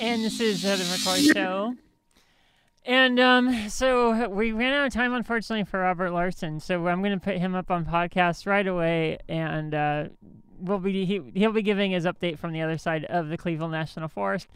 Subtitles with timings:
[0.00, 1.74] and this is uh, the McCoy Show.
[2.86, 6.58] And um, so we ran out of time, unfortunately, for Robert Larson.
[6.58, 10.04] So I'm going to put him up on podcast right away, and uh,
[10.58, 13.72] we'll be he, he'll be giving his update from the other side of the Cleveland
[13.72, 14.48] National Forest.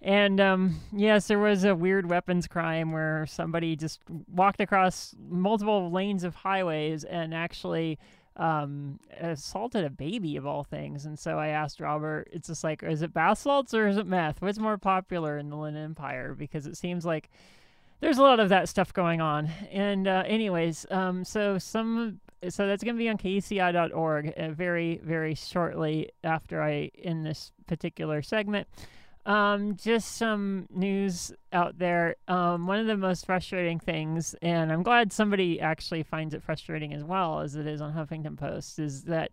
[0.00, 4.00] And um, yes, there was a weird weapons crime where somebody just
[4.32, 7.98] walked across multiple lanes of highways and actually
[8.36, 11.06] um, assaulted a baby of all things.
[11.06, 14.06] And so I asked Robert, it's just like, is it bath salts or is it
[14.06, 14.42] meth?
[14.42, 16.34] What's more popular in the Inland Empire?
[16.34, 17.30] Because it seems like
[18.00, 19.50] there's a lot of that stuff going on.
[19.72, 25.00] And uh, anyways, um, so some so that's going to be on kuci.org uh, very
[25.02, 28.68] very shortly after I end this particular segment.
[29.26, 32.14] Um, just some news out there.
[32.28, 36.94] Um, one of the most frustrating things, and I'm glad somebody actually finds it frustrating
[36.94, 39.32] as well as it is on Huffington Post, is that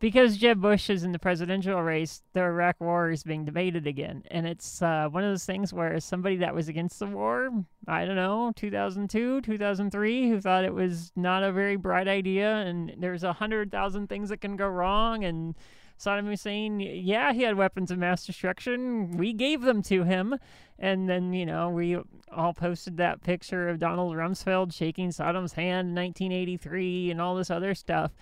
[0.00, 4.24] because Jeb Bush is in the presidential race, the Iraq War is being debated again,
[4.32, 7.50] and it's uh, one of those things where somebody that was against the war,
[7.86, 12.94] I don't know, 2002, 2003, who thought it was not a very bright idea, and
[12.98, 15.54] there's a hundred thousand things that can go wrong, and
[16.00, 19.18] Saddam Hussein, yeah, he had weapons of mass destruction.
[19.18, 20.36] We gave them to him.
[20.78, 21.98] And then, you know, we
[22.32, 27.50] all posted that picture of Donald Rumsfeld shaking Saddam's hand in 1983 and all this
[27.50, 28.12] other stuff.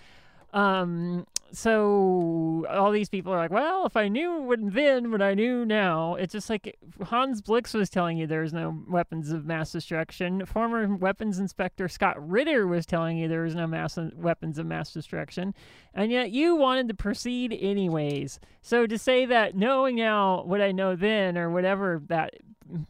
[0.51, 5.33] Um, so all these people are like, well, if I knew what then what I
[5.33, 9.71] knew now, it's just like Hans Blix was telling you there's no weapons of mass
[9.71, 10.45] destruction.
[10.45, 14.93] Former weapons inspector Scott Ritter was telling you there was no mass weapons of mass
[14.93, 15.53] destruction,
[15.93, 18.39] and yet you wanted to proceed anyways.
[18.61, 22.35] So to say that knowing now what I know then, or whatever that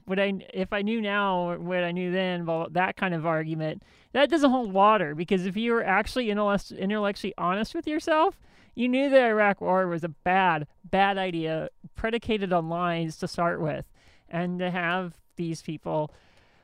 [0.06, 3.84] what I if I knew now what I knew then, well, that kind of argument
[4.12, 8.40] that doesn't hold water because if you were actually intellectually honest with yourself,
[8.76, 13.62] you knew the Iraq War was a bad, bad idea, predicated on lies to start
[13.62, 13.86] with,
[14.30, 16.12] and to have these people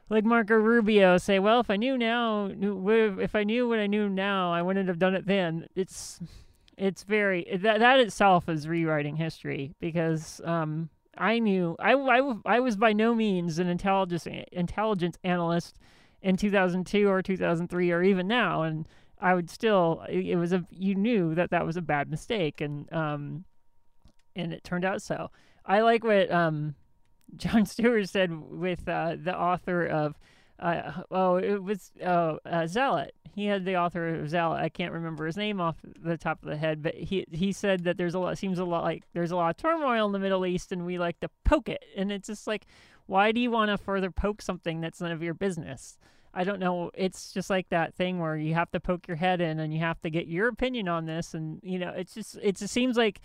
[0.09, 4.07] like Marco Rubio say, "Well, if I knew now, if I knew what I knew
[4.09, 6.19] now, I wouldn't have done it then." It's
[6.77, 12.59] it's very that that itself is rewriting history because um, I knew I, I, I
[12.59, 15.79] was by no means an intelligence intelligence analyst
[16.21, 18.87] in 2002 or 2003 or even now and
[19.19, 22.91] I would still it was a you knew that that was a bad mistake and
[22.91, 23.45] um
[24.35, 25.31] and it turned out so.
[25.65, 26.75] I like what um
[27.35, 30.15] Jon Stewart said with uh, the author of
[30.59, 33.13] uh, oh it was uh, uh, Zealot.
[33.33, 34.61] He had the author of Zealot.
[34.61, 37.83] I can't remember his name off the top of the head, but he he said
[37.83, 40.19] that there's a lot seems a lot like there's a lot of turmoil in the
[40.19, 41.83] Middle East and we like to poke it.
[41.97, 42.65] And it's just like
[43.07, 45.97] why do you want to further poke something that's none of your business?
[46.35, 46.91] I don't know.
[46.93, 49.79] It's just like that thing where you have to poke your head in and you
[49.79, 51.33] have to get your opinion on this.
[51.33, 53.21] And, you know, it's just, it seems like,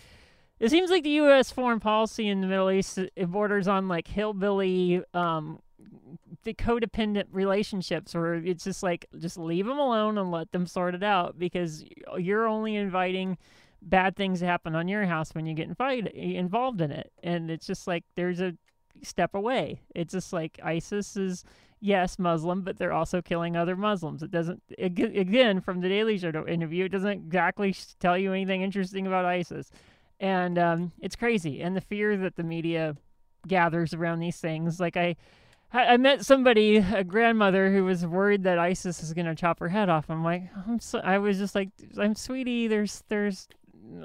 [0.61, 1.51] it seems like the U.S.
[1.51, 5.59] foreign policy in the Middle East it borders on like hillbilly, um,
[6.45, 10.95] the codependent relationships where it's just like, just leave them alone and let them sort
[10.95, 11.85] it out because
[12.17, 13.37] you're only inviting
[13.83, 17.11] bad things to happen on your house when you get invited, involved in it.
[17.25, 18.55] And it's just like, there's a
[19.03, 19.81] step away.
[19.95, 21.45] It's just like ISIS is
[21.81, 24.23] yes, Muslim, but they're also killing other Muslims.
[24.23, 29.07] It doesn't, again, from the Daily Show interview, it doesn't exactly tell you anything interesting
[29.07, 29.71] about ISIS.
[30.21, 31.63] And um, it's crazy.
[31.63, 32.97] And the fear that the media
[33.47, 34.79] gathers around these things.
[34.79, 35.17] Like, I,
[35.73, 39.69] I met somebody, a grandmother, who was worried that ISIS is going to chop her
[39.69, 40.11] head off.
[40.11, 43.49] I'm like, I'm so, I was just like, I'm sweetie, there's, there's,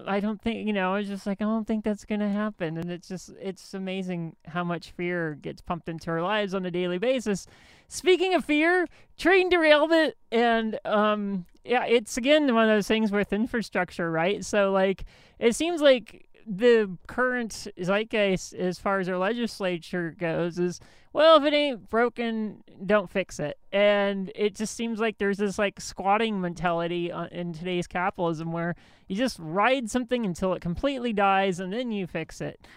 [0.08, 2.78] I don't think, you know, I was just like, I don't think that's to happen.
[2.78, 6.72] And it's just, it's amazing how much fear gets pumped into our lives on a
[6.72, 7.48] daily basis.
[7.88, 8.88] Speaking of fear,
[9.18, 10.16] train derailment.
[10.32, 14.46] And, um, yeah, it's again one of those things with infrastructure, right?
[14.46, 15.06] So, like,
[15.40, 20.80] it seems like the current zeitgeist, as far as our legislature goes, is
[21.16, 23.58] well, if it ain't broken, don't fix it.
[23.72, 28.76] And it just seems like there's this like squatting mentality uh, in today's capitalism where
[29.08, 32.68] you just ride something until it completely dies and then you fix it.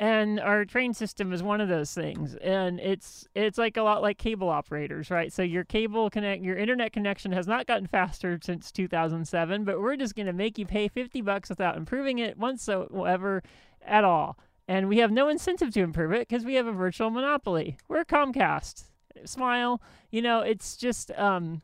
[0.00, 2.36] And our train system is one of those things.
[2.36, 5.32] And it's it's like a lot like cable operators, right?
[5.32, 9.96] So your cable connect your internet connection has not gotten faster since 2007, but we're
[9.96, 13.42] just going to make you pay 50 bucks without improving it whatsoever
[13.84, 14.38] at all.
[14.68, 17.78] And we have no incentive to improve it because we have a virtual monopoly.
[17.88, 18.84] We're Comcast.
[19.24, 19.82] Smile.
[20.12, 21.62] You know, it's just um,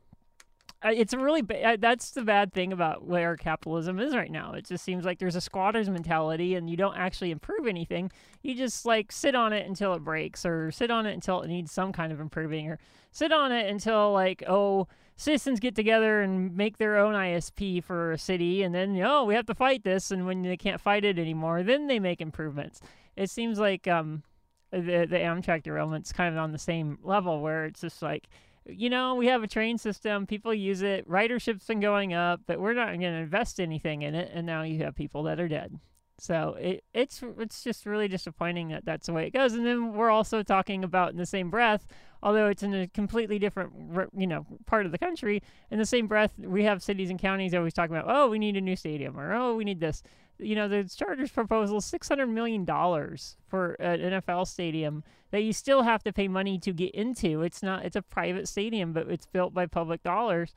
[0.90, 4.52] it's a really ba- that's the bad thing about where capitalism is right now.
[4.52, 8.10] It just seems like there's a squatter's mentality, and you don't actually improve anything.
[8.42, 11.48] You just like sit on it until it breaks, or sit on it until it
[11.48, 12.78] needs some kind of improving, or
[13.12, 14.86] sit on it until like oh
[15.16, 19.34] citizens get together and make their own ISP for a city, and then oh we
[19.34, 22.80] have to fight this, and when they can't fight it anymore, then they make improvements.
[23.16, 24.22] It seems like um,
[24.70, 28.28] the the Amtrak derailment's kind of on the same level where it's just like
[28.66, 32.60] you know, we have a train system, people use it, ridership's been going up, but
[32.60, 35.48] we're not going to invest anything in it, and now you have people that are
[35.48, 35.78] dead.
[36.18, 39.54] So it, it's it's just really disappointing that that's the way it goes.
[39.54, 41.86] And then we're also talking about in the same breath,
[42.22, 43.72] although it's in a completely different
[44.16, 45.42] you know part of the country.
[45.70, 48.56] In the same breath, we have cities and counties always talking about, oh, we need
[48.56, 50.02] a new stadium, or oh, we need this.
[50.38, 55.42] You know, the Chargers proposal is six hundred million dollars for an NFL stadium that
[55.42, 57.42] you still have to pay money to get into.
[57.42, 60.52] It's not it's a private stadium, but it's built by public dollars,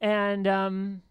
[0.00, 1.02] and um,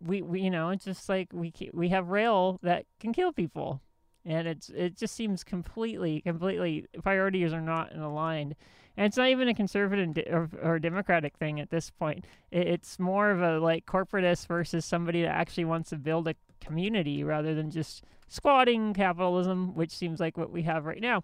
[0.00, 3.80] we, we you know it's just like we we have rail that can kill people.
[4.26, 8.54] And it's it just seems completely completely priorities are not aligned.
[8.96, 12.24] And it's not even a conservative or, or democratic thing at this point.
[12.50, 16.34] It, it's more of a like corporatist versus somebody that actually wants to build a
[16.64, 21.22] community rather than just squatting capitalism which seems like what we have right now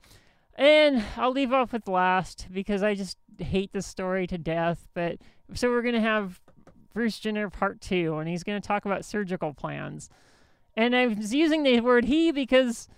[0.56, 5.16] and i'll leave off with last because i just hate this story to death but
[5.54, 6.40] so we're going to have
[6.92, 10.10] Bruce Jenner part two, and he's going to talk about surgical plans.
[10.76, 12.88] And I was using the word he because,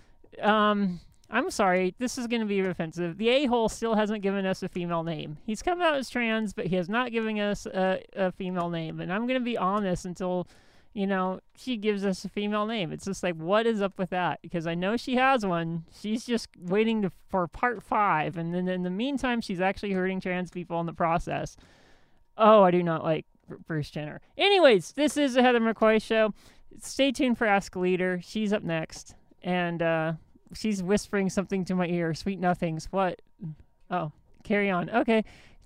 [0.41, 0.99] um,
[1.29, 3.17] I'm sorry, this is going to be offensive.
[3.17, 5.37] The a hole still hasn't given us a female name.
[5.45, 8.99] He's come out as trans, but he has not given us a, a female name.
[8.99, 10.47] And I'm going to be on this until,
[10.93, 12.91] you know, she gives us a female name.
[12.91, 14.39] It's just like, what is up with that?
[14.41, 15.85] Because I know she has one.
[15.99, 18.37] She's just waiting to, for part five.
[18.37, 21.57] And then in the meantime, she's actually hurting trans people in the process.
[22.37, 23.25] Oh, I do not like
[23.65, 24.21] Bruce Jenner.
[24.37, 26.33] Anyways, this is the Heather McCoy show.
[26.79, 28.19] Stay tuned for Ask Leader.
[28.23, 30.13] She's up next, and uh,
[30.53, 32.13] she's whispering something to my ear.
[32.13, 32.87] Sweet nothings.
[32.91, 33.21] What?
[33.89, 34.11] Oh,
[34.43, 34.89] carry on.
[34.89, 35.23] Okay.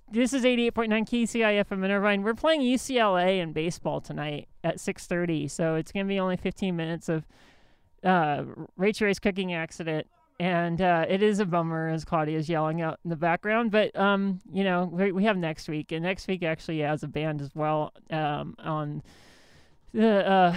[0.09, 2.24] This is 88.9 KUCI FM in Irvine.
[2.24, 7.09] We're playing UCLA in baseball tonight at 6:30, so it's gonna be only 15 minutes
[7.09, 7.27] of
[8.04, 8.44] uh,
[8.77, 10.07] Rachel Ray's cooking accident
[10.39, 13.71] and uh, it is a bummer as Claudia's yelling out in the background.
[13.71, 17.07] But um, you know, we, we have next week, and next week actually has a
[17.07, 19.01] band as well um, on
[19.94, 20.56] the uh,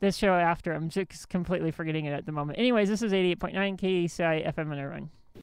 [0.00, 0.72] this show after.
[0.72, 2.58] I'm just completely forgetting it at the moment.
[2.58, 5.10] Anyways, this is 88.9 KUCI FM in Irvine.